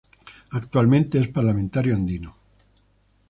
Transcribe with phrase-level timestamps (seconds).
[0.49, 2.35] Actualmente es parlamentario andino.